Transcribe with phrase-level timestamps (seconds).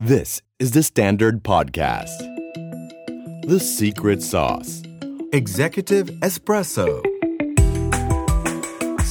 [0.00, 2.18] This is the Standard Podcast.
[3.48, 4.84] The Secret Sauce
[5.32, 6.86] Executive Espresso.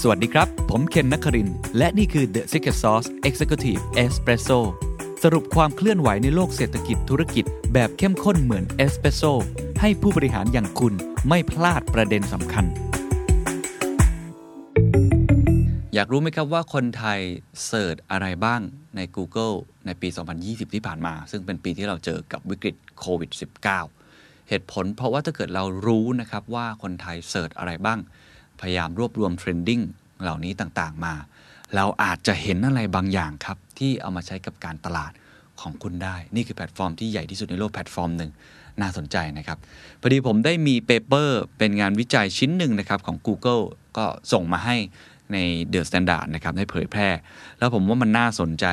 [0.01, 4.59] สวัสดีครับ ผมเคนนักครินทร์และนี่คือ The Secret Sauce Executive Espresso
[5.23, 9.23] สรุปความเคลื่อนไหวในโลกเศรษฐกิจธุรกิจแบบเข้มข้นเหมือนเอสเปรสโซ
[9.81, 10.93] ให้ผู้บริหารอย่างคุณ
[11.27, 12.65] ไม่พลาดประเด็นสำคัญ
[15.93, 17.19] อยากรู้ไหมครับว่าคนไทย
[17.65, 18.61] search อะไรบ้าง
[18.97, 19.55] ใน Google
[19.85, 20.07] ในปี
[20.41, 23.31] 2020 ที่ผ่านมา ซึ่งเป็นปีที่เราเจอกับวิกฤตโควิด
[23.91, 27.99] -19 เหตุผลเพราะว่าถ้าเกิดเรารู้นะครับว่าคนไทย search อะไรบ้าง
[28.61, 29.81] พยายามรวบรวม trending
[30.21, 31.13] เหล่านี้ต่างๆมา
[31.75, 35.11] เราอาจจะเห็นอะไรบางอย่างครับ ที่เอามาใช้กับการตลาด
[35.61, 38.31] ของคุณได้ นี่คือแพลตฟอร์มที่ใหญ่ที่สุดในโลกแพลตฟอร์มหนึ่ง
[38.81, 39.57] น่าสนใจนะครับ
[40.01, 43.63] พอดีผมได้มี paper เป็นงานวิจัยชิ้นหนึ่งนะครับของ Google
[43.97, 44.77] ก็ส่งมาให้
[45.33, 45.37] ใน
[45.73, 47.09] The Standard นะครับได้เผยแพร่
[47.59, 48.65] แล้วผมว่ามันน่าสนใจ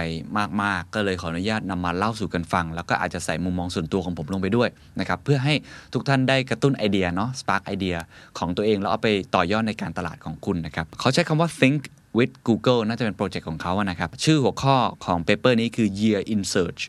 [0.62, 4.68] มาก ๆ ก็เลยขออนุญาตนำมาเล่าสู่กันฟัง แล้วก็อาจจะใส่มุมมองส่วนตัวของผมลงไปด้วย
[5.00, 5.54] นะครับเพื่อให้
[5.92, 7.96] ทุกท่านได้กระตุ้นไอเดียเนาะ spark ไอเดีย
[8.38, 11.80] ของตัวเองแล้วเอาไปต่อยอดในการตลาดของคุณนะครับเขาใช้คำว่า think
[12.18, 16.80] with Google น่าจะเป็นโปรเจกต์ของเขาอะนะครับ ชื่อหัวข้อของ paper นี้คือ Year in Search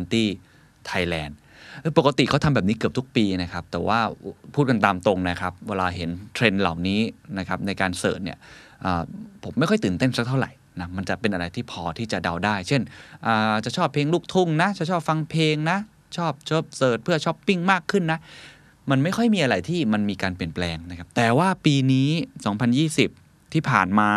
[0.00, 1.34] 2020 Thailand
[1.98, 3.98] ปกติเขาทำแบบนี้เกือบทุกปีนะครับ แต่ว่า
[4.54, 7.00] พูดกันตามตรงนะครับ เวลาเห็นเทรนด์เหล่านี้
[7.38, 8.38] นะครับในการ search เนี่ย
[9.44, 12.82] ผมไม่ค่อยตื่นเต้นสักเท่าไหร่นะมันจะเป็นอะไรที่พอที่จะเดาได้ เช่น
[13.64, 15.78] จะชอบเพลงลูกทุ่งนะจะชอบฟังเพลงนะ
[16.16, 18.18] ชอบชอบ search เพื่อช้อปปิ้งมากขึ้นนะ
[18.90, 22.08] มันไม่ค่อยมีอะไรที่มันมีการเปลี่ยนแปลงนะครับ แต่ว่าปีนี้
[22.80, 24.10] 2020 ที่ผ่านมา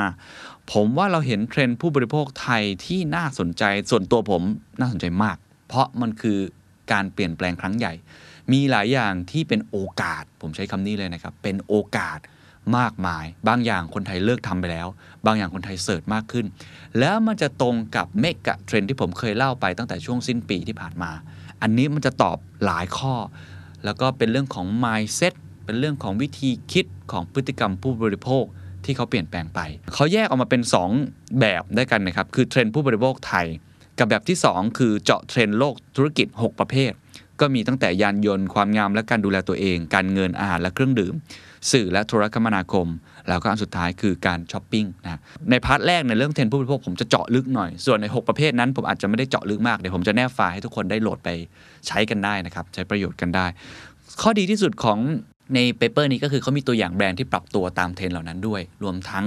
[0.74, 4.42] ผมว่าเราเห็นเทรนด์ผู้บริโภคไทยที่น่าสนใจส่วนตัวผม
[4.80, 6.40] น่าสนใจมาก เพราะมันคือ
[6.92, 7.94] การเปลี่ยนแปลงครั้งใหญ่
[8.52, 12.20] มีหลายอย่างที่เป็นโอกาส ผมใช้คำนี้เลยนะครับ เป็นโอกาส
[12.78, 14.88] มากมาย บางอย่างคนไทยเลิกทำไปแล้ว
[15.26, 16.46] บางอย่างคนไทยเสิร์ชมากขึ้น
[17.00, 21.12] แล้วมันจะตรงกับเมกะเทรนที่ผมเคยเล่าไปตั้งแต่ช่วงสิ้นปีที่ผ่านมา
[21.62, 23.14] อันนี้มันจะตอบหลายข้อ
[23.86, 25.34] แล้วก็เป็นเรื่องของ mindset
[25.66, 28.44] เป็นเรื่องของวิธีคิดของพฤติกรรมผู้บริโภค
[28.86, 29.60] ที่เขาเปลี่ยนแปลงไป
[29.94, 30.62] เขาแยกออกมาเป็น
[31.00, 33.48] 2 แบบด้วยกันนะครับ คือเทรนด์ผู้บริโภคไทย
[34.00, 36.92] กับแบบที่ 2 คือเจาะเทรนด์โลกธุรกิจ 6 ประเภท
[37.40, 41.14] ก็มีตั้งแต่ยานยนต์ ความงามและการดูแลตัวเอง การเงินอาหารและเครื่องดื่ม
[41.72, 42.88] สื่อและโทรคมนาคม
[43.30, 45.20] แล้วก็อันสุดท้ายคือการช้อปปิ้งนะ
[45.50, 51.30] ใน part แรกในเรื่องเทรนด์ผู้บริโภคผมจะเจาะลึกหน่อย ส่วนใน 6 ประเภทนั้น ผมอาจจะไม่ได้เจาะลึกมากเดี๋ยวผมจะแนบไฟล์ให้ทุกคนได้โหลดไป
[51.88, 53.46] ใช้กันได้นะครับใช้ประโยชน์กันได้
[54.22, 55.00] ข้อดีที่สุดของ
[55.56, 59.26] ใน paper นี้ก็คือเขามีตัวอย่างแบรนด์ที่ปรับตัวตามเทรนด์เหล่านั้นด้วย รวมทั้ง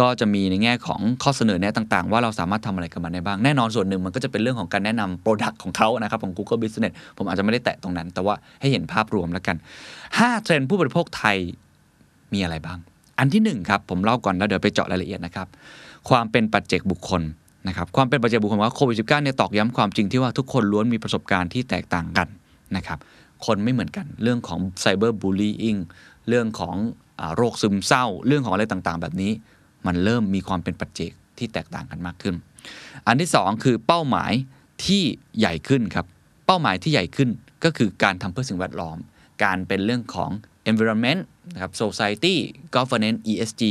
[0.00, 9.56] ก็จะมีในแง่ของข้อเสนอแนะต่าง ๆ ว่าเราสามารถทำอะไรกับมันได้บ้าง แน่นอนส่วนหนึ่งมันก็จะเป็นเรื่องของการแนะนำ product ของเขานะครับของ Google Business ผมอาจจะไม่ได้แตะตรงนั้น แต่ว่าให้เห็นภาพรวมแล้วกัน
[10.00, 11.36] 5 เทรนด์ผู้บริโภคไทย
[12.32, 12.78] มีอะไรบ้าง
[13.18, 15.46] อันที่1ครับผมเล่าก่อนแล้วเดี๋ยวไปเจาะรายละเอียดนะครับ
[16.08, 17.22] ความเป็นปัจเจกบุคคล
[17.68, 22.28] นะครับความเป็นปัจเจกบุคคลว่าโควิด -19 เนี่ยตอกย้ำความจริงที่ว่าทุกคนล้วนมีประสบการณ์ที่แตกต่างกัน
[22.76, 22.98] นะครับ
[23.46, 25.76] คนไม่เหมือนกัน เรื่องของ cyberbullying
[26.28, 26.76] เรื่องของ
[27.20, 29.32] อโรคซึมเศร้า เรื่องของอะไรต่างๆ แบบนี้
[29.86, 32.34] มันเริ่มมีความเป็นปัจเจกที่แตกต่างกันมากขึ้น
[33.06, 34.32] อันที่ 2 คือเป้าหมาย
[34.84, 35.02] ที่
[35.38, 36.06] ใหญ่ขึ้นครับ
[36.46, 37.28] เป้าหมายที่ใหญ่ขึ้น
[37.64, 38.98] ก็คือการทำเพื่อสิ่งแวดล้อม
[39.44, 40.30] การเป็นเรื่องของ
[40.70, 41.20] environment
[41.52, 42.34] นะครับ society
[42.76, 43.62] governance ESG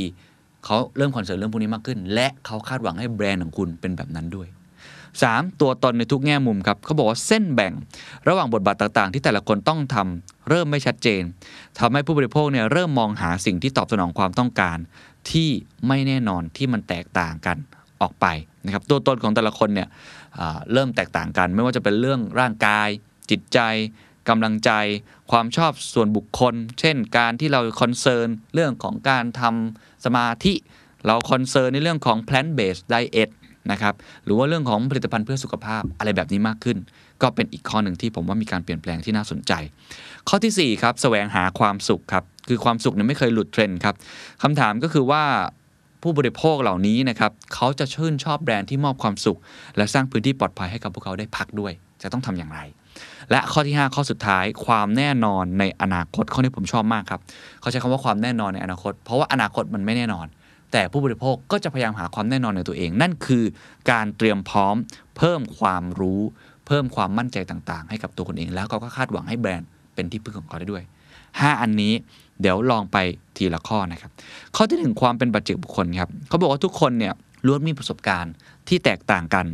[0.65, 4.47] เขาเริ่มคอนเซิร์นเรื่องพวกนี้มากขึ้น และเขาคาดหวังให้แบรนด์ของคุณเป็นแบบนั้นด้วย
[5.19, 5.61] 3.
[5.61, 7.73] ตัวตนในทุกแง่มุมครับเขาบอกว่าเส้นแบ่ง
[8.27, 11.23] ระหว่างบทบาทต่างๆ ที่แต่ละคนต้องทำเริ่มไม่ชัดเจน
[11.79, 14.77] ทำให้ผู้บริโภคเนี่ยเริ่มมองหาสิ่งที่ตอบสนองความต้องการ
[15.31, 15.49] ที่
[15.87, 17.57] ไม่แน่นอนที่มันแตกต่างกัน
[18.01, 18.25] ออกไป
[18.65, 19.87] นะครับตัวตนของแต่ละคนเนี่ย
[20.73, 22.87] เริ่มแตกต่างกัน ไม่ว่าจะเป็นเรื่องร่างกาย
[23.29, 23.59] จิตใจ
[24.29, 24.71] กำลังใจ
[25.31, 30.53] ความชอบส่วนบุคคล เช่น การที่เรา concern เรื่องของการทำสมาธิ
[31.05, 33.29] เรา concern ในเรื่องของ plant based diet
[33.71, 36.77] นะครับหรือว่าเรื่องของผลิตภัณฑ์เพื่อสุขภาพอะไรแบบนี้มากขึ้น
[37.21, 39.53] ก็เป็นอีกข้อหนึ่งที่ผมว่ามีการเปลี่ยนแปลงที่น่าสนใจ
[40.29, 43.95] ข้อที่4ครับแสวงหาความสุขครับคือความสุขเนี่ยไม่เคยหลุดเทรนด์ครับ
[44.43, 45.23] คำถามก็คือว่า
[46.03, 49.37] ผู้บริโภคเหล่านี้นะครับเขาจะชื่นชอบแบรนด์ที่มอบความสุข
[49.77, 51.71] และสร้างพื้นที่ปลอดภัยให้กับพวกเขาได้พักด้วย
[52.01, 52.59] จะต้องทำอย่างไร
[53.31, 57.21] และข้อที่ 5 ข้อสุดท้ายความแน่นอนในอนาคตข้อนี้ผมชอบมากครับ
[57.61, 60.27] เขาใช้คำว่าความแน่นอนในอนาคต เพราะว่าอนาคตมันไม่แน่นอน
[60.71, 63.43] แต่ผู้บริโภคก็จะพยายามหาความแน่นอนในตัวเอง นั่นคือ
[63.91, 64.75] การเตรียมพร้อม
[65.17, 66.21] เพิ่มความรู้
[66.67, 70.83] เพิ่มความมั่นใจต่างๆ ให้กับตัวคนเอง แล้วเขาก็คาดหวังให้แบรนด์เป็นที่พึ่งของเขาได้ด้วย
[71.21, 71.93] 5 อันนี้
[72.41, 72.97] เดี๋ยวลองไป
[73.37, 74.11] ทีละข้อนะครับ
[74.55, 77.13] ข้อที่หนึ่งความเป็นปัจเจกบุคคลครับเขาบอกว่าทุกคนเนี่ย
[77.45, 78.33] ล้วนมีประสบการณ์
[78.67, 79.45] ที่แตกต่างกัน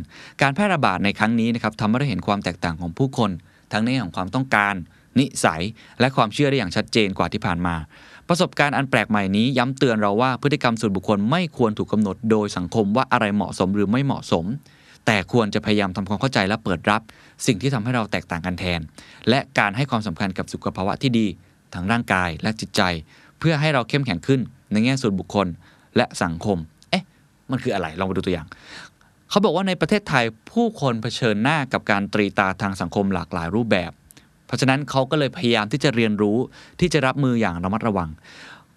[0.42, 3.30] การแพร่ระบาดในครั้งนี้นะครับทำให้เราเห็นความแตกต่างของผู้คน
[3.72, 4.74] ทั้งในแง่ของความต้องการ
[5.18, 5.62] นิสัย
[6.00, 7.74] และความเชื่อได้อย่างชัดเจนกว่าที่ผ่านมา
[8.28, 14.44] ประสบการณ์อันแปลกใหม่นี้ย้ำเตือนเราว่าพฤติกรรมส่วนบุคคลไม่ควรถูกกำหนดโดยสังคมว่าอะไรเหมาะสมหรือไม่เหมาะสม
[15.06, 17.02] แต่ควรจะพยายามทำความเข้าใจและเปิดรับ
[17.46, 18.80] สิ่งที่ทำให้เราแตกต่างกันแทน
[19.28, 21.26] และการให้ความสำคัญกับสุขภาวะที่ดี
[21.74, 22.82] ทั้งร่างกายและจิตใจ
[23.38, 24.40] เพื่อให้เราเข้มแข็งขึ้น
[24.72, 25.46] ในแง่ส่วนบุคคล
[25.96, 26.58] และสังคม
[26.90, 27.04] เอ๊ะ
[27.50, 28.46] มันคืออะไร ลองมาดูตัวอย่าง
[29.30, 33.90] เขาบอกว่าในประเทศไทยผู้คนเผชิญหน้ากับการตรีตาทางสังคมหลากหลายรูปแบบ
[34.48, 36.38] เพราะฉะนั้นเขาก็เลยพยายามที่จะเรียนรู้
[36.80, 38.08] ที่จะรับมืออย่างระมัดระวัง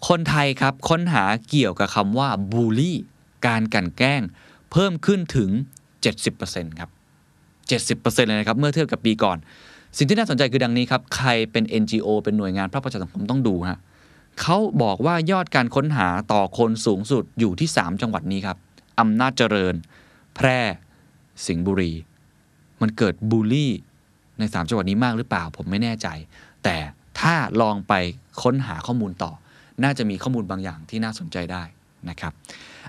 [0.07, 2.97] คนไทยครับค้นหาเกี่ยวกับคำว่าบูลลี่
[3.47, 4.21] การกันแกล้ง
[4.71, 5.49] เพิ่มขึ้นถึง
[6.15, 6.89] 70%ครับ
[8.03, 9.37] 70%เลยนะครับ เมื่อเทียบกับปีก่อน
[9.97, 13.79] สิ่งที่น่าสนใจคือดังนี้ครับ ใครเป็น NGO เป็นหน่วยงานภาคประชาสังคมต้องดูฮะ
[14.41, 18.57] เขาบอกว่ายอดการค้นหาต่อคนสูงสุดอยู่ที่ 3 จังหวัดนี้ครับ
[18.99, 19.75] อำนาจเจริญ
[20.35, 20.59] แพร่
[21.45, 21.91] สิงห์บุรี
[22.81, 23.71] มันเกิดบูลลี่
[24.41, 26.07] ใน 3 จังหวัดนี้มากหรือเปล่า ผมไม่แน่ใจ
[26.63, 26.77] แต่
[27.19, 27.93] ถ้าลองไป
[28.43, 29.31] ค้นหาข้อมูลต่อ
[29.83, 31.63] น่าจะมีข้อมูลบางอย่างที่น่าสนใจได้
[32.09, 32.31] นะครับ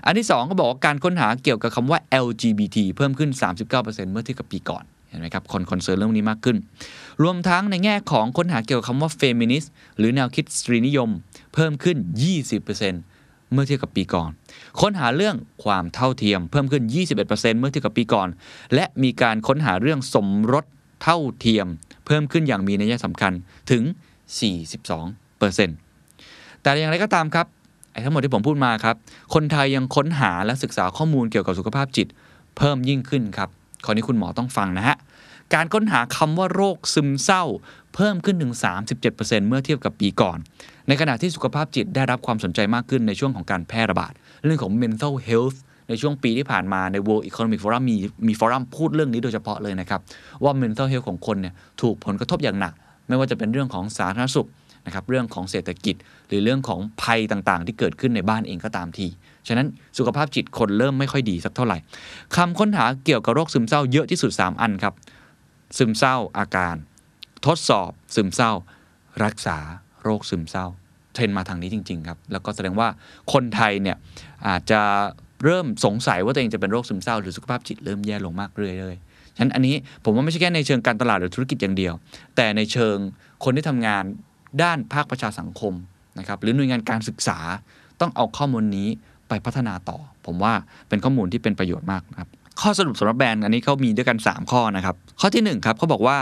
[0.05, 3.31] อันที่ 2 ก็บอกว่าการค้นหาเกี่ยวกับคำว่า LGBT เพิ่มขึ้น
[3.71, 6.57] 39%เมื่อเทียบกับปีก่อนเห็นไหมครับคน concern เรื่องนี้มากขึ้น
[7.23, 9.67] รวมทั้งในแง่ของค้นหาเกี่ยวกับคำว่า feminist
[9.97, 11.09] หรือแนวคิดสตรีนิยม
[11.53, 11.97] เพิ่มขึ้น
[12.53, 14.29] 20%เมื่อเทียบกับปีก่อน
[14.81, 16.83] ค้นหาเรื่องความเท่าเทียมเพิ่มขึ้น
[17.17, 18.27] 21%เมื่อเทียบกับปีก่อน
[18.73, 20.65] และมีการค้นหาเรื่องสมรส
[21.03, 21.67] เท่าเทียม
[22.05, 23.33] เพิ่มขึ้นอย่างมีนัยสำคัญ
[23.71, 23.83] ถึง
[24.63, 27.45] 42%แต่อย่างไรก็ตามครับ
[27.91, 28.95] ไอ้ทั้งหมดที่ผมพูดมาครับ
[29.33, 32.07] คนไทยยังค้นหาและศึกษาข้อมูลเกี่ยวกับสุขภาพจิต
[32.57, 33.49] เพิ่มยิ่งขึ้นครับ
[33.85, 34.97] ข้อนี้คุณหมอต้องฟังนะฮะ
[35.53, 37.43] การค้นหาคำว่าโรคซึมเศร้า
[37.95, 38.53] เพิ่มขึ้นถึง
[39.01, 40.37] 37%เมื่อเทียบกับปีก่อน
[40.87, 44.13] ในขณะที่สุขภาพจิตได้รับความสนใจมากขึ้นในช่วงของการแพร่ระบาด
[44.43, 45.57] เรื่องของ mental health
[45.93, 47.97] ในช่วงปีที่ผ่านมาใน World Economic Forum มี
[48.27, 50.01] มีฟอรัมพูดเรื่องนี้โดยเฉพาะเลยนะครับ
[50.43, 52.73] ว่า mental health ของคนเนี่ยถูกผลกระทบอย่างหนัก
[53.07, 54.47] ไม่ว่าจะเป็นเรื่องของสาธารณสุข
[54.85, 55.95] นะครับเรื่องของเศรษฐกิจ
[56.27, 59.07] หรือเรื่องของภัยต่างๆ ที่เกิดขึ้นในบ้านเองก็ตามที
[59.47, 59.67] ฉะนั้น
[59.97, 61.77] สุขภาพจิตคนเริ่มไม่ค่อยดีสักเท่าไหร่
[62.35, 64.93] คำค้นหาเกี่ยวกับโรคซึมเศร้าเยอะที่สุด 3 อันครับ
[65.77, 66.75] ซึมเศร้าอาการ
[67.45, 68.51] ทดสอบ ซึมเศร้า
[69.23, 69.57] รักษา
[70.03, 70.65] โรคซึมเศร้า
[71.13, 72.87] เทรนมาทางนี้จริง ๆ ครับ แล้วก็แสดงว่า
[73.33, 73.97] คนไทยเนี่ย
[74.47, 74.81] อาจจะ
[75.43, 81.93] เริ่มสงสัยว่าตัวเองจะเป็นโรคซึมเศร้าหรือสุขภาพจิตเริ่มแย่ลงมากเรื่อยๆฉะนั้นอันนี้ผมว่าไม่ใช่แค่ในเชิงการตลาดหรือธุรกิจอย่างเดียว
[82.35, 82.97] แต่ในเชิง
[83.43, 84.03] คนที่ทำงาน
[84.63, 85.73] ด้านภาคประชาสังคม
[86.19, 87.39] นะครับหรือหน่วยงานการศึกษา
[88.01, 88.87] ต้องเอาข้อมูลนี้
[89.29, 90.53] ไปพัฒนาต่อ ผมว่า
[90.89, 92.29] เป็นข้อมูลที่เป็นประโยชน์มากนะครับ
[92.61, 96.17] ข้อสรุปสำหรับแบรนด์อันนี้เขามีด้วยกัน 3 ข้อนะครับ ข้อที่1ครับเขาบอกว่า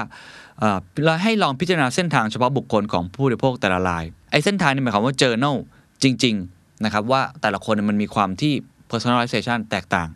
[1.05, 5.55] เราให้ลองพิจารณาเส้นทางเฉพาะบุคคลของผู้บริโภคแต่ละรายไอ้เส้นทางนี่หมายความว่า journal
[6.03, 8.53] จริง ๆ นะครับว่าแต่ละคนมันมีความที่
[8.91, 10.09] personalization แตกต่าง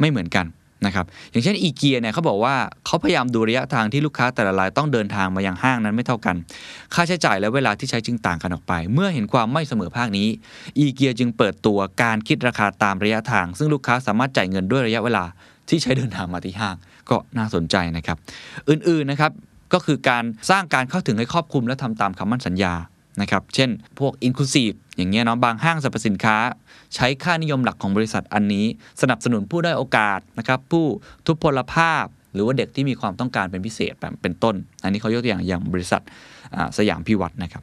[0.00, 0.46] ไม่เหมือนกัน
[0.86, 2.54] นะครับอย่างเช่นอีเกียเนี่ยเขาบอกว่า
[2.86, 6.36] เขาพยายามดูระยะทางที่ลูกค้าแต่ละรายต้องเดินทางมายังห้างนั้นไม่เท่ากัน
[6.94, 10.28] ค่าใช้จ่ายและเวลาที่ใช้จึงต่างกันออกไป เมื่อเห็นความไม่เสมอภาคนี้
[10.78, 15.24] อีเกียจึงเปิดตัวการคิดราคาตามระยะทาง ซึ่งลูกค้าสามารถจ่ายเงินด้วยระยะเวลา
[15.68, 16.76] ที่ใช้เดินทางมาที่ห้าง
[17.10, 18.16] ก็น่าสนใจนะครับ
[18.68, 19.32] อื่นๆนะครับ
[19.72, 22.74] ก็คือการสร้างการเข้าถึงให้ครอบคลุมและทำตามคำมั่นสัญญา
[23.20, 26.36] นะครับ เช่น พวก inclusive อย่างเงี้ยเนาะบางห้างสรรพสินค้า
[26.94, 28.66] ใช้ค่านิยมหลักของบริษัทอันนี้
[29.02, 30.86] สนับสนุนผู้ได้โอกาสนะครับผู้
[31.26, 32.04] ทุพพลภาพ
[32.34, 36.02] หรือว่าเด็กที่มีความต้องการเป็นพิเศษแบบเป็นต้น อันนี้เขายกตัวอย่างอย่างบริษัท
[36.78, 37.62] สยามพิวัตรนะครับ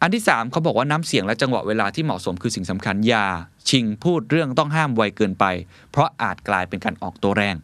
[0.00, 3.26] อันที่ 3เขาบอกว่าน้ำเสียงและจังหวะเวลาที่เหมาะสมคือสิ่งสำคัญอย่า
[3.68, 5.44] ชิงพูดเรื่องต้องห้ามไวเกินไป
[5.90, 7.56] เพราะอาจกลายเป็นการออกตัวแรง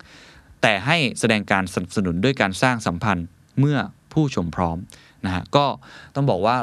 [0.63, 3.27] แต่ให้แสดงการสนับสนุนด้วยการสร้างสัมพันธ์
[3.59, 3.79] เมื่อ
[4.13, 4.79] ผู้ชมพร้อม
[5.25, 5.67] นะฮะก็
[6.15, 6.57] ต้องบอกว่า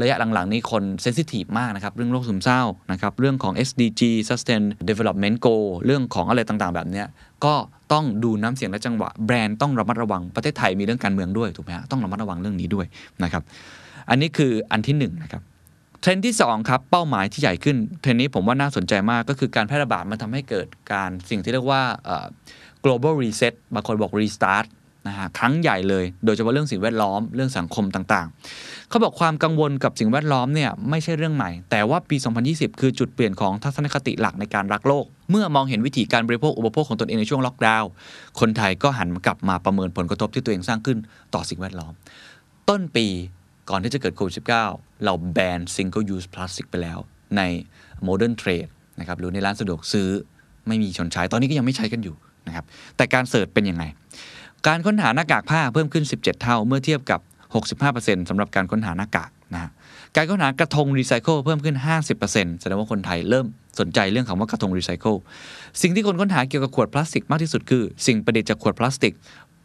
[0.00, 7.04] ระยะหลังๆ นี้คนเซนซิทีฟมากนะครับเรื่องโรคซึมเศร้านะครับเรื่องของ SDG Sustain Development Goal เรื่องของอะไรต่างๆ แบบนี้
[7.44, 7.54] ก็
[7.92, 12.86] ต้องดูน้ำเสียงและจังหวะแบรนด์ต้องระมัดระวังประเทศไทยมีเรื่องการเมืองด้วยถูกไหมฮะต้องระมัดระวังเรื่องนี้ด้วย
[13.22, 13.42] นะครับ
[14.10, 15.42] อันนี้คืออันที่1นนะครับ
[16.00, 21.82] เทรนด์ที่2ครับเป้าหมายที่ใหญ่ขึ้นเทรนด์นี้ผมว่าน่าสนใจมากก็คือการแพร่ระบาดมันทำให้เกิดการสิ่งที่เรียกว่า
[22.84, 24.66] global reset บางคนบอก restart
[25.08, 32.16] นะฮะครั้งใหญ่เลย โดยเฉพาะเรื่องสิ่งแวดล้อมเรื่องสังคมต่างๆ เขาบอกความกังวลกับสิ่งแวดล้อมเนี่ยไม่ใช่เรื่องใหม่ แต่ว่าปี
[32.48, 37.90] 2020 คือจุดเปลี่ยนของทัศนคติหลักในการรักโลก เมื่อมองเห็นวิธีการบริโภคอุปโภคของตนเองในช่วงล็อกดาวน์
[38.40, 40.98] คนไทยก็หันกลับมาประเมินผลกระทบที่ตัวเองสร้างขึ้น
[41.34, 41.92] ต่อสิ่งแวดล้อม
[42.68, 43.06] ต้นปี
[43.70, 46.98] ก่อนที่จะเกิดโควิด -19 เราแบน single use plastic ไปแล้ว
[47.36, 47.40] ใน
[48.06, 50.08] modern trade นะครับหรือในร้านสะดวกซื้อ
[50.68, 52.16] ไม่มีคนใช้ตอนนี้ก็ยังไม่ใช้กันอยู่
[52.46, 52.64] นะครับ
[52.96, 53.84] แต่การ search เป็นยังไง
[54.66, 57.20] การค้นหาหน้ากากผ้าเพิ่มขึ้น 17 เท่าเมื่อเทียบกับ
[57.74, 59.70] 65%สำหรับการค้นหาหน้ากากนะ
[60.16, 61.76] การค้นหากระทงรีไซเคิลเพิ่มขึ้น
[62.18, 63.46] 50%แสดงว่าคนไทยเริ่ม
[63.80, 65.14] สนใจเรื่องคำว่ากระทงรีไซเคิล
[65.82, 69.14] สิ่งที่คนค้นหาเกี่ยวกับขวดพลาสติกมากที่สุดคือ สิ่งประดิษฐ์จากขวดพลาสติก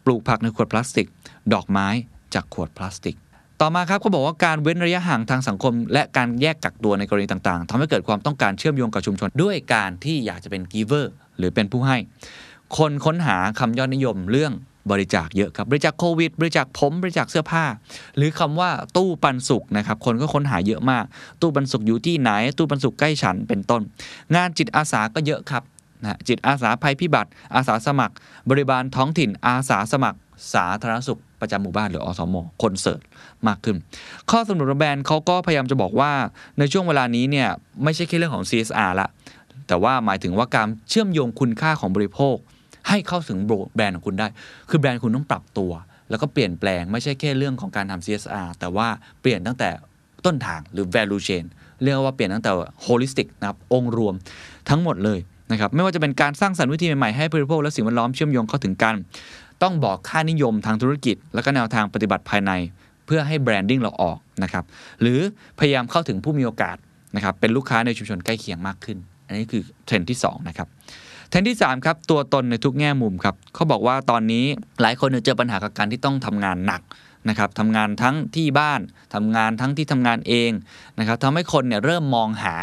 [0.04, 1.06] ปลูกผักในขวดพลาสติก
[1.52, 1.88] ดอกไม้
[2.34, 3.16] จากขวดพลาสติก
[3.60, 11.96] ต่อมาครับเขาบอกว่าการเว้นระยะห่างทางสังคม และการแยกกักตัวในกรณีต่างๆทำให้เกิดความต้องการเชื่อมโยงกับชุมชน ด้วยการที่อยากจะเป็น giver หรือเป็นผู้ให้
[12.78, 14.52] คนค้นหาคำยอดนิยมเรื่อง
[14.90, 17.64] บริจาคเยอะครับบริจาคโควิด บริจาคผมบริจาคเสื้อผ้า
[18.16, 21.04] หรือคำว่าตู้ปันสุกนะครับคนก็ค้นหาเยอะมาก
[21.40, 23.82] ตู้ปันสุกอยู่ที่ไหน ตู้ปันสุกใกล้ฉันเป็นต้น
[24.34, 25.62] งานจิตอาสาก็เยอะครับ
[26.02, 28.14] นะจิตอาสาภัยพิบัติ อาสาสมัคร
[28.50, 30.18] บริบาลท้องถิ่นอาสาสมัคร
[30.54, 33.00] สาธารณสุขประจำหมู่บ้านหรืออสมคอนเสิร์ต
[33.46, 33.76] มากขึ้น
[34.30, 36.12] ข้อสรุปของแบรนด์เขาก็พยายามจะบอกว่า
[36.58, 37.48] ในช่วงเวลานี้เนี่ย
[37.84, 39.08] ไม่ใช่แค่เรื่องของ CSR ละ
[39.68, 42.36] แต่ว่าหมายถึงว่าการเชื่อมโยงคุณค่าของบริโภค
[42.88, 43.38] ให้เข้าถึง
[43.74, 44.26] แบรนด์ของคุณได้
[44.70, 45.72] คือแบรนด์คุณต้องปรับตัว
[46.10, 48.88] แล้วก็เปลี่ยนแปลงไม่ใช่แค่เรื่องของการทำ CSR แต่ว่า
[49.20, 49.70] เปลี่ยนตั้งแต่
[50.26, 51.44] ต้นทางหรือ value chain
[51.82, 52.50] เรียกว่าเปลี่ยนตั้งแต่
[52.86, 54.14] holistic นะครับองค์รวม
[54.68, 55.18] ทั้งหมดเลย
[55.52, 58.94] นะครับไม่ว่าจะเป็นการสร้างสรรค์วิธีใหม่ๆให้บริโภคและสิ่งแวดล้อมเชื่อมโยงเข้าถึงกัน
[59.62, 62.52] ต้องบอกค่านิยมทางธุรกิจ และก็แนวทางปฏิบัติภายใน
[63.06, 64.64] เพื่อให้ branding เราออกนะครับ
[65.00, 65.20] หรือ
[65.58, 66.76] พยายามเข้าถึงผู้มีโอกาส
[67.16, 70.68] นะครับเป็นลูกค้าในชุมชนใกล้เคียงมากขึ้น อันนี้คือเทรนด์ที่2นะครับ
[71.32, 74.44] เทรนด์ที่3ครับตัวตนในทุกแง่มุมครับเขาบอกว่าตอนนี้
[74.82, 76.82] หลายคนเจอปัญหากับการที่ต้องทำงานหนัก
[77.28, 78.80] นะครับทำงานทั้งที่บ้าน
[79.14, 80.50] ทำงานทั้งที่ทำงานเอง
[80.98, 82.54] นะครับทำให้คนเนี่ยเริ่มมองหา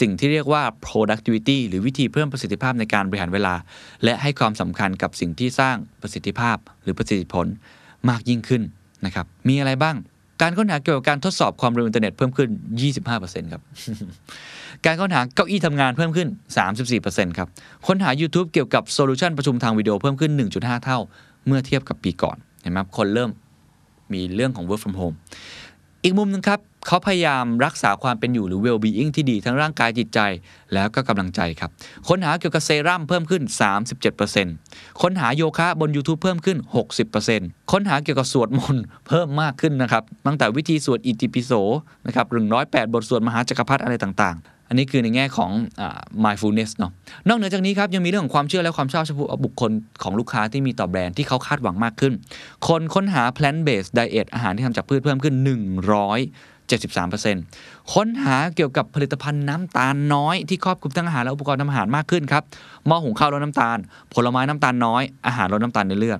[0.00, 3.54] สิ่งที่เรียกว่า productivity หรือวิธีเพิ่มประสิทธิภาพในการบริหารเวลา
[4.04, 7.46] และให้ความสำคัญกับสิ่งที่สร้างประสิทธิภาพหรือประสิทธิผล
[8.08, 8.62] มากยิ่งขึ้น
[9.04, 9.96] นะครับมีอะไรบ้าง
[10.42, 12.48] การค้นหาเกี่ยวกับการทดสอบความเร็วอินเทอร์เน็ตเพิ่มขึ้น
[13.00, 13.62] 25%ครับ
[14.86, 16.28] การค้นหาเก้าอี้ทำงานเพิ่มขึ้น
[16.82, 17.48] 34%ครับ
[17.86, 20.98] ค้นหา YouTube เกี่ยวกับโซลูชันประชุมทางวิดีโอเพิ่มขึ้น 1.5 เท่า
[21.46, 23.30] เมื่อเทียบกับปีก่อน เห็นไหมคนเริ่ม
[24.12, 25.16] มีเรื่องของ work from home
[26.04, 30.20] อีกมุมหนึงครับ เขาพยายามรักษาความเป็นอยู่หรือ well being ที่ดีทั้งร่างกายจิตใจ
[30.74, 31.70] แล้วก็กำลังใจครับ
[32.08, 33.42] ค้นหาเกี่ยวกับเซรั่มเพิ่มขึ้น
[34.22, 36.58] 37%ค้นหาโยคะบน YouTube เพิ่มขึ้น
[37.14, 41.52] 60%ค้นหาเกี่ยวกับสวดมนต์เพิ่มมากขึ้นนะครับ ตั้งแต่วิธีสวดอิติปิโส
[42.06, 42.26] นะครับ
[42.60, 45.50] 108บทสวดมหาจักรพรรดิอะไรต่างๆ อันนี้คือในแง่ของ
[45.80, 45.82] อ
[46.24, 46.92] mindfulness เนาะ
[47.28, 49.70] นอกเหนือจากนี้ครับยังมีเรื่องของความเชื่อและความชอบเฉพาะบุคคล
[50.02, 52.12] ของลูกค้าที่มีต่อแบรนด์ที่เขาคาดหวังมากขึ้น
[52.68, 55.34] คนค้นหา plant based diet อาหารที่ทำจากพืชเพิ่มขึ้น
[57.08, 62.42] 173%ค้นหาเกี่ยวกับผลิตภัณฑ์น้ำตาลน้อยที่ครอบคลุมทั้งอาหารและอุปกรณ์ทำอาหารมากขึ้นครับ
[62.86, 63.78] หม้อหุงข้าวลดน้ำตาล
[64.14, 66.18] ผลไม้น้ำตาลน้อย อาหารลดน้ำตาลในเลือด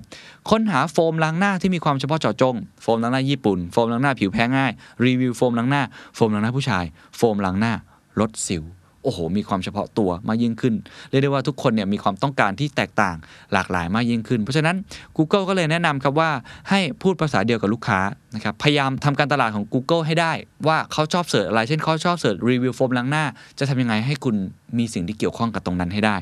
[0.49, 4.71] ค้นหาโฟมล้างหน้าที่มีความเฉพาะเจาะจง โฟมล้างหน้าญี่ปุ่น โฟมล้างหน้าผิวแพ้ง่าย
[5.05, 5.83] รีวิวโฟมล้างหน้า
[6.15, 6.83] โฟมล้างหน้าผู้ชาย
[7.17, 7.73] โฟมล้างหน้า
[8.19, 8.63] ลดสิว
[9.05, 10.75] โอ้โห มีความเฉพาะตัวมากยิ่งขึ้น
[11.09, 13.15] เรียกได้ว่าทุกคนเนี่ยมีความต้องการที่แตกต่าง
[13.53, 14.75] หลากหลายมากยิ่งขึ้น เพราะฉะนั้น
[15.17, 16.29] Google ก็เลยแนะนำครับว่า
[16.69, 17.99] ให้พูดภาษาเดียวกับลูกค้า
[18.35, 20.33] นะครับพยายามทำการตลาดของ Google ให้ได้
[20.67, 23.25] ว่าเขาชอบ search อะไร เช่นเขาชอบ search รีวิวโฟมล้างหน้า
[23.59, 24.35] จะทำยังไงให้คุณ
[24.77, 26.15] มีสิ่งที่เกี่ยวข้องกับตรงนั้นให้ได้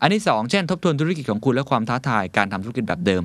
[0.00, 3.22] อันที่สองเช่น ทบทวนธุรกิจของคุณและความท้าทายการทำธุรกิจแบบเดิม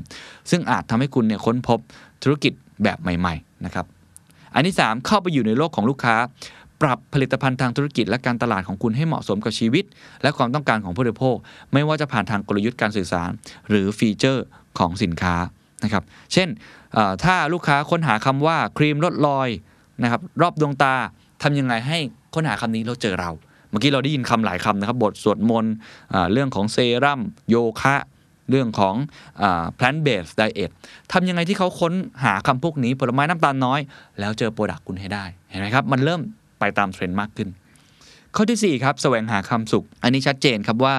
[0.51, 1.79] ซึ่งอาจทำให้คุณเนี่ยค้นพบ
[2.23, 2.53] ธุรกิจ
[2.83, 3.87] แบบใหม่ๆนะครับ
[4.55, 6.15] อันที่ 3 เข้าไปอยู่ในโลกของลูกค้า
[6.81, 9.85] ปรับผลิตภัณฑ์ทางธุรกิจและการตลาดของคุณให้เหมาะสมกับชีวิต
[10.23, 11.35] และความต้องการของผู้บริโภค
[11.73, 13.29] ไม่ว่าจะผ่านทางกลยุทธ์การสื่อสาร
[13.69, 14.45] หรือฟีเจอร์
[14.79, 15.35] ของสินค้า
[15.83, 16.03] นะครับ
[16.33, 16.49] เช่น
[17.23, 19.49] ถ้าลูกค้าค้นหาคำว่าครีมลดรอย
[20.03, 20.95] นะครับรอบดวงตา
[21.43, 21.97] ทำยังไงให้
[22.35, 23.31] ค้นหาคำนี้แล้วเจอเรา
[23.69, 25.73] เมื่อกี้เราได้ยินคำหลายคำนะครับ บทสวดมนต์
[26.33, 27.95] เรื่องของเซรั่มโยคะ
[28.49, 28.95] เรื่องของ
[29.77, 30.71] plant based diet
[31.11, 33.79] ทำยังไงที่เขาค้นหาคำพวกนี้ผลไม้น้ำตาลน้อย
[34.19, 36.21] แล้วเจอ product คุณให้ได้ เห็นไหมครับ มันเริ่ม
[36.63, 37.49] ไปตามเทรนด์มากขึ้น
[38.35, 40.95] ข้อที่ 4 ครับแสวงหาความสุข อันนี้ชัดเจนครับว่า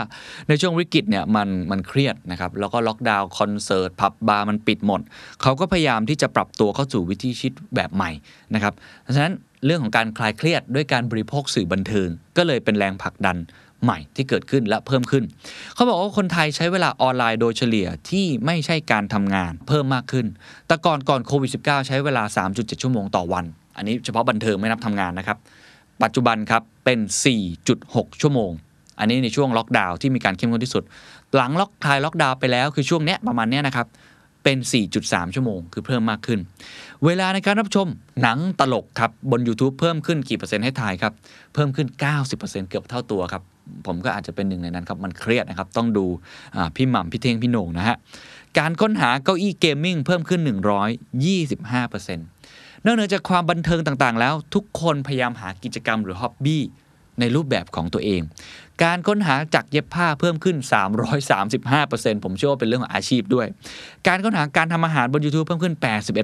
[0.48, 5.00] ในช่วงวิกฤตเนี่ยมันมันเครียดนะครับแล้วก็ล็อกดาวน์คอนเสิร์ตผับบาร์มันปิดหมด
[5.42, 8.10] เขาก็พยายามที่จะปรับตัวเข้าสู่วิถีชีวิตแบบใหม่
[8.54, 9.32] นะครับเพราะฉะนั้น
[9.66, 13.36] เรื่องของการคลายเครียดด้วยการบริโภคสื่อบันเทิง ก็เลยเป็นแรงผลักดัน
[13.84, 15.24] ใหม่ที่เกิดขึ้นและเพิ่มขึ้น
[15.74, 20.26] เขาบอกว่าคนไทยใช้เวลาออนไลน์โดยเฉลี่ยที่ไม่ใช่การทำงานเพิ่มมากขึ้น
[20.66, 25.38] แต่ก่อนก่อนโควิด -19 ใช้เวลา 3.7 ชั่วโมงต่อวัน อันนี้เฉพาะบันเทิงไม่นับทำงานนะครับ
[26.02, 26.98] ปัจจุบันครับเป็น
[27.60, 28.50] 4.6 ชั่วโมง
[28.98, 30.82] อันนี้ในช่วงล็อกดาวน์ที่มีการเข้มข้นที่สุด
[31.34, 33.86] หลังล็อกคลายล็อกดาวน์ไปแล้วคือช่วงเนี้ยประมาณเนี้ยนะครับ
[34.44, 34.58] เป็น
[34.96, 36.40] 4.3 ชั่วโมง คือเพิ่มมากขึ้น
[37.04, 37.86] เวลาในการรับชม
[38.22, 41.12] หนังตลกครับ บน YouTube เพิ่มขึ้นกี่เปอร์เซ็นต์ให้ทายครับ
[41.54, 41.88] เพิ่มขึ้น
[42.28, 43.42] 90%เกือบเท่าตัวครับ
[43.86, 46.06] ผมก็อาจจะเป็นหนึ่งในนั้นครับ มันเครียดนะครับ ต้องดู
[46.76, 47.96] พี่หม่ำพี่เท่งพี่โหน่งนะฮะ
[48.58, 52.33] การค้นหาเก้าอี้ gaming เพิ่มขึ้น 125%
[52.86, 56.62] นอกเหนือจากความบันเทิงต่างๆ แล้ว ทุกคนพยายามหากิจกรรมหรือ hobby
[57.20, 58.20] ในรูปแบบของตัวเอง
[58.82, 60.56] การค้นหาจากเย็บผ้าเพิ่มขึ้น
[61.40, 63.46] 335%ผมเชื่อว่าเป็นเรื่องของอาชีพด้วย
[64.06, 65.74] การค้นหาการทำอาหารบน YouTube เพิ่มขึ้น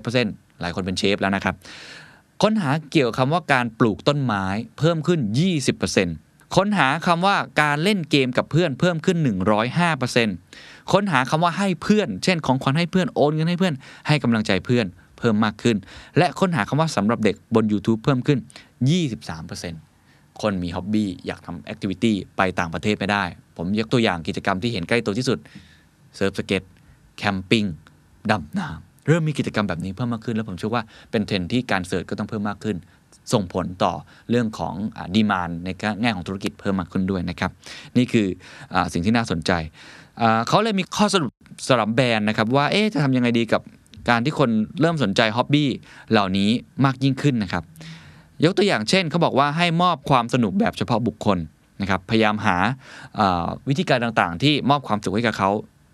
[0.07, 1.55] 81%หลายคนเป็นเชฟแล้วนะครับ
[2.43, 4.45] ค้นหาเกี่ยวกับคำว่าการปลูกต้นไม้
[4.79, 5.21] เพิ่มขึ้น
[5.89, 9.19] 20%ค้นหาคำว่าการเล่นเกมกับเพื่อนเพิ่มขึ้น
[10.05, 13.75] 105%ค้นหาคำว่าให้เพื่อน เช่นของขวัญให้เพื่อนโอนเงินให้เพื่อน
[14.07, 14.87] ให้กำลังใจเพื่อน
[15.21, 15.77] เพิ่มมากขึ้น
[16.19, 18.39] และค้นหาคำว่าสำหรับเด็กบน YouTube เพิ่มขึ้น
[19.61, 23.25] 23%คนมีฮ็อบบี้อยากทำแอคทิวิตี้ไปต่างประเทศไม่ได้
[23.57, 25.39] ผมยกตัวอย่างกิจกรรมที่เห็นใกล้ตัวที่สุด
[26.17, 26.63] surfskate
[27.19, 27.65] camping
[28.31, 32.77] ดำน้ำเริ่มมีกิจกรรมแบบนี้เพิ่มมากขึ้น แล้วผมเชื่อว่าเป็นเทรนด์ที่การ search ก็ต้องเพิ่มมากขึ้น
[33.33, 33.93] ส่งผลต่อ
[34.31, 34.75] เรื่องของ
[35.15, 35.69] demand ใน
[36.03, 37.51] แง่ของธุรกิจเพิ่มมากขึ้นด้วยนะครับ
[37.97, 38.27] นี่คื
[38.75, 39.53] อสิ่งที่น่าสนใจ
[40.49, 41.31] เขาเลยมีข้อสรุป
[41.69, 43.63] สำหรับแบรนด์นะครับว่าเอ๊ะจะทำยังไงดีกับ
[44.09, 45.69] การที่คนเริ่มสนใจ hobby
[46.11, 46.51] เหล่านี้
[46.85, 47.65] มากยิ่งขึ้นนะครับ
[48.45, 51.39] ยกตัวอย่างเช่นเขาบอกว่าให้มอบความสนุกแบบเฉพาะบุคคล
[51.81, 52.57] นะครับพยายามหา
[53.69, 55.51] วิธีการต่างๆ ที่มอบความสุขให้กับเขา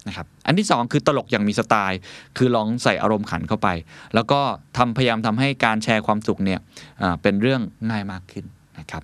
[0.08, 1.98] นะครับอันที่ 2 คือตลกอย่างมีสไตล์
[2.36, 3.68] คือลองใส่อารมณ์ขันเข้าไป
[4.14, 4.40] แล้วก็
[4.76, 6.60] ทำพยายามทำให้การแชร์ความสุขเนี่ย
[7.22, 7.60] เป็นเรื่อง
[7.90, 8.44] ง่ายมากขึ้น
[8.78, 9.02] นะครับ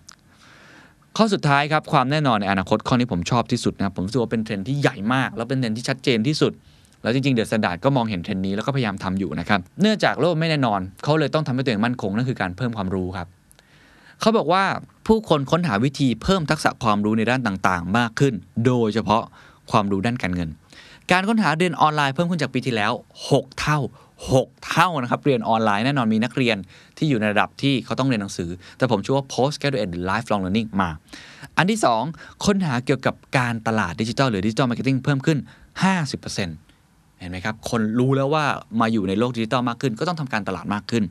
[1.16, 6.52] ข้อสุดท้ายครับความแน่นอนในอนาคตข้อนี้ผมชอบที่สุดนะผมรู้สึกว่าเป็นเทรนด์ที่ใหญ่มาก แล้วเป็นเทรนด์ที่ชัดเจนที่สุด
[7.02, 13.26] แล้วจริงๆ THE STANDARD ก็มองเห็นเทรนด์นี้แล้วก็พยายามทำอยู่นะครับ เนื่องจากโลกไม่แน่นอน เขาเลยต้องทำให้ตัวเองมั่นคงนั่นคือการเพิ่มความรู้ครับ
[14.20, 14.64] เขาบอกว่า
[15.06, 18.34] ผู้คนค้นหาวิธีเพิ่มทักษะความรู้ในด้านต่างๆ มากขึ้น
[18.66, 19.22] โดยเฉพาะ
[19.70, 20.48] ความรู้ด้านการเงิน
[21.12, 22.92] การค้นหาเรียนออนไลน์เพิ่มขึ้นจากปีที่แล้ว
[23.30, 23.78] 6 เท่า
[24.26, 26.56] 6 เท่านะครับ เรียนออนไลน์แน่นอนมีนักเรียน
[26.98, 30.90] ที่อยู่ในระดับที่เขาต้องเรียนหนังสือ แต่ผมเชื่อว่า post graduate lifelong learning มา
[31.56, 31.80] อันที่
[32.10, 35.38] 2 ค้นหาเกี่ยวกับการตลาดดิจิทัลหรือ digital marketing เพิ่มขึ้น
[36.12, 36.71] 50%
[37.22, 38.44] เห็นไหมครับ คนรู้แล้วว่า
[38.80, 41.04] มาอยู่ในโลกดิจิทัลมากขึ้น ก็ต้องทำการตลาดมากขึ้น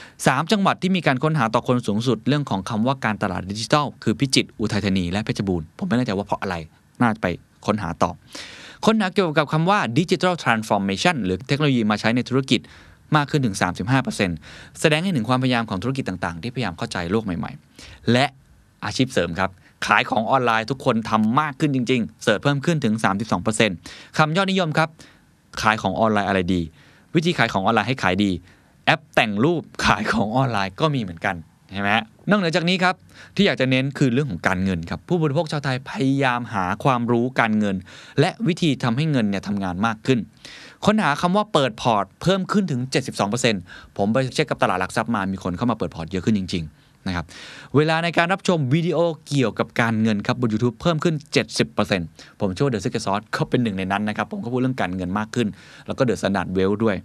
[0.00, 6.56] 3 จังหวัดที่มีการค้นหาต่อคนสูงสุด เรื่องของคำว่าการตลาดดิจิทัล คือพิจิตรอุทัยธานีและเพชรบูรณ์ผมไม่แน่ใจว่าเพราะอะไร
[7.00, 7.26] น่าจะไป
[7.66, 8.10] ค้นหาต่อ
[8.84, 12.60] ค้นหาเกี่ยวกับคำว่าดิจิทัลทรานส์ฟอร์เมชันหรือเทคโนโลยีมาใช้ในธุรกิจ
[13.16, 13.56] มากขึ้นถึง
[14.18, 18.26] 35%แสดงให้ถึงความพยายามของธุรกิจต่างๆ ที่พยายามเข้าใจโลกใหม่ ๆ และ
[18.84, 19.50] อาชีพเสริมครับ
[19.86, 22.94] ขายของออนไลน์ทุกคนทำมากขึ้นจริง ๆ เสิร์ชเพิ่มขึ้นถึง
[23.56, 24.88] 32%คำยอดนิยมครับ
[25.62, 26.62] ขายของออนไลน์อะไรดี
[27.14, 28.30] วิธีขายของออนไลน์ให้ขายดี
[28.84, 31.36] แอปแต่งรูปขายของออนไลน์ก็มีเหมือนกัน
[31.72, 31.90] ใช่ไหม
[32.30, 32.94] นอกเหนือจากนี้ครับ
[33.36, 37.76] ที่อยากจะเน้นคือเรื่องของการเงินครับ ผู้บริโภคชาวไทยพยายามหาความรู้การเงิน
[38.20, 40.18] และวิธีทำให้เงินเนี่ยทำงานมากขึ้น
[40.84, 42.80] ค้นหาคำว่าเปิดพอร์ตเพิ่มขึ้นถึง
[43.38, 47.26] 72%ผมไปเช็คกับตลาดหลักทรัพย์มามีคนเข้ามาเปิดพอร์ตเยอะขึ้นจริง ๆ นะครับ
[47.76, 51.14] เวลาในการรับชมวิดีโอเกี่ยวกับการเงินครับบน YouTube เพิ่มขึ้น
[51.78, 55.48] 70%ผมเชื่อว่า The Secret Sauce ก็เป็นหนึ่งในนั้นนะครับ ผมก็พูดเรื่องการเงินมากขึ้น
[55.86, 56.96] แล้วก็ THE STANDARD WEALTH ด้วย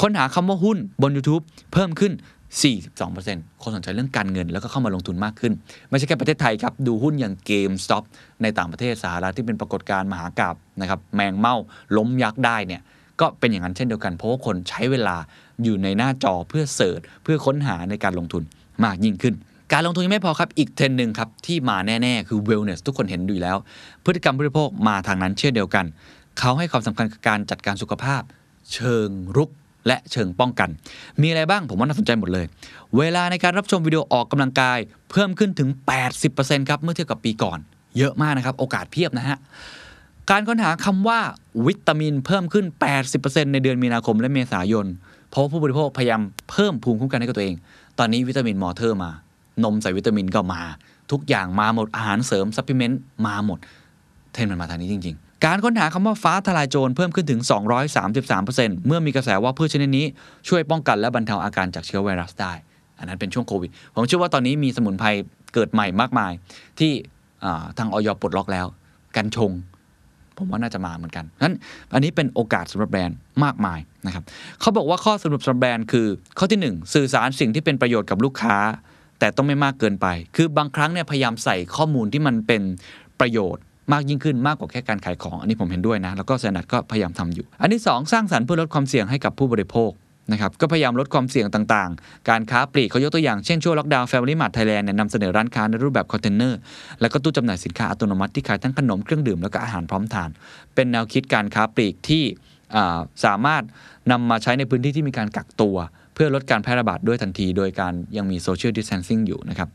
[0.00, 2.12] ค้นหาคำว่าหุ้นบน YouTube เพิ่มขึ้น
[2.92, 5.52] 42%คนสนใจเรื่องการเงินแล้วก็เข้ามาลงทุนมากขึ้น
[5.88, 8.04] ไม่ใช่แค่ประเทศไทยครับ ดูหุ้นอย่าง GameStop
[8.42, 11.56] ในต่างประเทศสหรัฐที่เป็นปรากฏการณ์มหากาพย์นะครับแมงเม่า
[11.96, 12.82] ล้มยักษ์ได้เนี่ย
[13.20, 15.16] ก็เป็นอย่างนั้นเช่นเดียวกันเพราะว่าคนใช้เวลา
[15.64, 18.42] อยู่ในหน้าจอเพื่อ search เพื่อค้นหาในการลงทุน
[18.84, 19.34] มากยิ่งขึ้น
[19.72, 23.56] การลงทุนยังไม่พอครับ อีกเทรนหนึ่งครับที่มาแน่ ๆ คือ wellness ทุกคนเห็นดูแล้ว
[24.04, 25.84] พฤติกรรมบริโภคมาทางนั้นเช่นเดียวกัน
[26.38, 28.22] เขาให้ความสำคัญกับการจัดการสุขภาพ
[28.72, 29.50] เชิงรุก
[29.86, 30.68] และเชิงป้องกัน
[31.20, 32.46] มีอะไรบ้างผมว่าน่าสนใจหมดเลย
[32.98, 34.78] เวลาในการรับชมวิดีโอออกกำลังกาย
[35.10, 35.68] เพิ่มขึ้นถึง
[36.18, 37.58] 80%ครับเมื่อเทียบกับปีก่อน
[37.98, 39.38] เยอะมากนะครับ โอกาสเพียบนะฮะ
[40.30, 41.20] การค้นหาคำว่า
[41.66, 42.66] วิตามินเพิ่มขึ้น
[43.08, 44.86] 80%ในเดือนมีนาคมและเมษายน
[45.30, 47.56] เพราะผู้บริโภคพยายามเพิ่มภูมิคุ้มกันให้กับตัวเอง
[47.98, 49.10] ตอนนี้วิตามิน water มา
[49.64, 50.62] นมใส่วิตามินก็มา
[51.12, 53.58] ทุกอย่างมาหมดอาหารเสริม supplement มาหมด
[54.32, 57.40] เทรนด์มันมาทางนี้จริง ๆ การค้นหาคำว่าฟ้าทะลายโจรเพิ่มขึ้นถึง
[58.12, 60.06] 233%เมื่อมีกระแสว่าพืชชนิดนี้
[60.48, 62.52] ช่วยป้องกันและบรรเทาอาการจากเชื้อไวรัสได้
[62.98, 65.08] อันนั้นเป็นช่วงโควิด ผมเชื่อว่าตอนนี้มีสมุนไพร
[65.54, 66.32] เกิดใหม่มากมาย
[66.78, 66.92] ที่
[67.78, 68.08] ทางอย.
[68.20, 68.66] ปลดล็อกแล้ว
[69.16, 69.50] กัญชง
[70.42, 71.54] ผมว่าน่าจะมาเหมือนกันนั้น
[71.94, 74.24] อันนี้เป็นโอกาสสำหรับแบรนด์มากมายนะครับ
[74.60, 76.06] เขาบอกว่าข้อสรุปสำหรับแบรนด์คือ
[76.38, 78.56] ข้อที่ 1 สื่อสารสิ่งที่เป็นประโยชน์กับลูกค้า
[79.18, 82.62] แต่ต้องไม่มากเกินไป คือบางครั้งเนี่ยพยายามใส่ข้อมูลที่มันเป็น
[83.20, 89.90] ประโยชน์มากยิ่งขึ้นมากกว่าแค่การขายของ อันนี้ผมเห็นด้วยนะ แล้ว THE STANDARD ก็พยายามทำอยู่ อันที่ 2 สร้างสรรค์เพื่อลดความเสี่ยงให้กับผู้บริโภค
[90.30, 96.58] นะครับก็พยายามลดความเสี่ยงต่างๆ การค้าปลีกเขายกตัวอย่างเช่นช่วงล็อกดาวน์ FamilyMart Thailand เนี่ยนำเสนอร้านค้าในรูปแบบคอนเทนเนอร์
[97.00, 100.30] แล้วก็ตู้จำหน่ายสินค้าอัตโนมัติที่ขายทั้งขนมเครื่องดื่มแล้วก็อาหารพร้อมทาน
[100.74, 102.22] เป็นแนวคิดการค้าปลีกที่
[103.24, 103.62] สามารถ
[104.10, 105.76] นำมาใช้ในพื้นที่ที่มีการกักตัว
[106.14, 109.68] เพื่อลดการแพร่ระบาดด้วยทันที โดยการยังมี social distancing อยู่นะครับ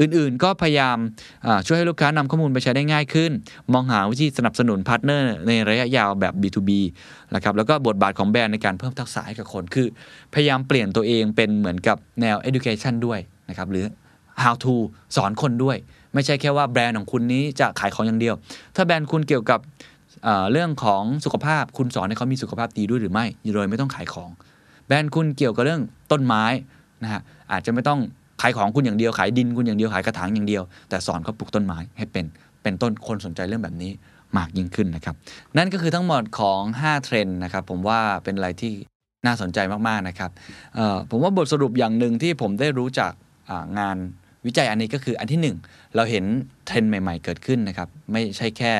[0.00, 0.96] อื่นๆ ก็พยายาม
[1.66, 3.32] ช่วยให้ลูกค้านำข้อมูลไปใช้ได้ง่ายขึ้น
[3.72, 6.70] มองหาวิธีสนับสนุน partner ในระยะยาวแบบ B2B
[7.34, 9.86] นะครับแล้วก็บทบาทของแบรนด์ในการเพิ่มทักษะให้กับคน คือ
[10.34, 13.86] พยายามเปลี่ยนตัวเองเป็นเหมือนกับแนว education ด้วยนะครับหรือ
[14.42, 14.74] how to
[15.16, 15.76] สอนคนด้วย
[16.14, 18.34] ไม่ใช่แค่ว่าแบรนด์ของคุณนี้จะขายของอย่างเดียว
[18.76, 19.60] ถ้าแบรนด์คุณเกี่ยวกับ
[20.52, 24.30] เรื่องของสุขภาพคุณสอนให้เขามีสุขภาพดีด้วยหรือไม่โดยไม่ต้องขายของ
[24.86, 25.82] แบรนด์คุณเกี่ยวกับเรื่อง
[26.12, 26.44] ต้นไม้
[27.02, 27.20] นะฮะ
[27.52, 28.00] อาจจะไม่ต้อง
[28.42, 32.24] ขายของคุณอย่างเดียวขายดินคุณอย่างเดียวขายกระถางอย่างเดียว แต่สอนเขาปลูกต้นไม้ให้เป็น
[32.62, 33.92] เป็นต้นคนสนใจเรื่องแบบนี้
[34.36, 35.14] มากยิ่งขึ้นนะครับ
[35.56, 38.72] นั่นก็คือทั้งหมดของ 5 เทรนด์นะครับ ผมว่าเป็นอะไรที่
[39.26, 40.30] น่าสนใจมาก ๆ นะครับ
[41.10, 43.12] ผมว่าบทสรุปอย่างหนึ่งที่ผมได้รู้จาก
[43.78, 43.96] งาน
[44.46, 46.24] วิจัยอันนี้ก็คืออันที่ 1 เราเห็น
[46.66, 48.72] เทรนด์ใหม่ ๆ เกิดขึ้นนะครับ ไม่ใช่แค่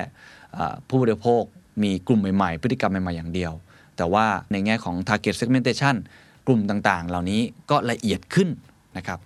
[0.88, 1.42] ผู้บริโภค
[1.82, 3.52] มีกลุ่มใหม่ ๆ พฤติกรรมใหม่ ๆ อย่างเดียว
[3.96, 5.96] แต่ว่าในแง่ของ target segmentation
[6.46, 7.40] กลุ่มต่างๆ เหล่านี้
[7.70, 8.48] ก็ละเอียดขึ้น
[8.96, 9.18] นะครับ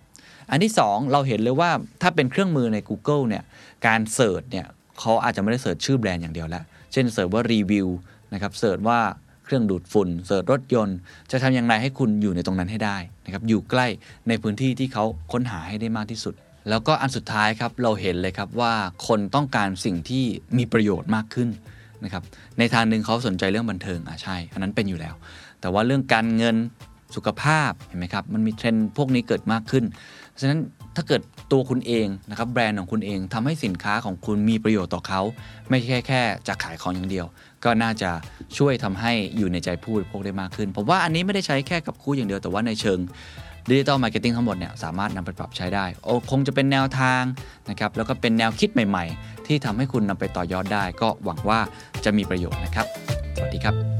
[0.51, 1.71] อันที่ 2 เราเห็นเลยว่า
[2.03, 3.43] ถ้าเป็นเครื่องมือใน Google เนี่ย
[3.87, 4.67] การเสิร์ชเนี่ย
[4.99, 7.89] เขาอาจจะไม่ได้เสิร์ชชื่อแบรนด์อย่างเดียวแล้ว เช่นเสิร์ชว่ารีวิว
[8.33, 8.99] นะครับเสิร์ชว่า
[9.45, 10.99] เครื่องดูดฝุ่นเสิร์ชรถยนต์
[11.31, 13.87] จะทำอย่างไรให้คุณอยู่ในตรงนั้นให้ได้นะครับอยู่ใกล้
[14.29, 16.35] ในพื้นที่ที่เขาค้นหาให้ได้มากที่สุด
[16.69, 18.73] แล้วก็อันสุดท้ายครับเราเห็นเลยครับว่า
[19.09, 20.25] คนต้องการสิ่งที่
[20.59, 21.49] มีประโยชน์มากขึ้น
[22.05, 22.23] นะครับ
[22.59, 25.15] ในทางหนึ่งเขาสนใจเรื่องบันเทิงอะใช่ อันนั้นเป็นอยู่แล้ว
[25.61, 26.57] แต่ว่าเรื่องการเงิน
[27.17, 29.85] สุขภาพเห็นไหมครับมันมีเทรนด์พวกนี้เกิดมากขึ้น
[30.41, 30.61] ฉะนั้น
[30.97, 31.21] ถ้าเกิด
[31.53, 35.21] ตัวคุณเองนะครับแบรนด์ของคุณเองทำให้สินค้าของคุณมีประโยชน์ต่อเขา
[35.71, 37.27] ไม่ใช่แค่จะขายของอย่างเดียว
[37.65, 38.11] ก็น่าจะ
[38.59, 42.99] ช่วยทำให้อยู่ในใจผู้บริโภคได้มากขึ้น ผมว่าอันนี้ไม่ได้ใช้แค่กับคู่อย่างเดียวแต่ว่าในเชิง
[43.69, 47.23] digital marketing ทั้งหมดเนี่ยสามารถนำไปปรับใช้ได้ ก็คงจะเป็นแนวทาง
[47.71, 51.61] นะครับแล้วก็เป็นแนวคิดใหม่ ๆ ที่ทำให้คุณนำไปต่อยอดได้ ก็หวังว่า
[52.05, 52.87] จะมีประโยชน์นะครับ
[53.37, 54.00] สวัสดีครับ